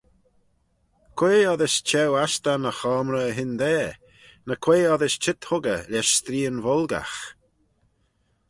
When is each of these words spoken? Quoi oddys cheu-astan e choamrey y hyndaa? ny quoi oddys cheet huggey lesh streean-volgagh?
Quoi 1.17 1.39
oddys 1.51 1.75
cheu-astan 1.87 2.61
e 2.69 2.71
choamrey 2.79 3.27
y 3.33 3.35
hyndaa? 3.37 3.85
ny 4.47 4.53
quoi 4.63 4.81
oddys 4.93 5.15
cheet 5.23 5.41
huggey 5.49 5.81
lesh 5.91 6.13
streean-volgagh? 6.17 7.17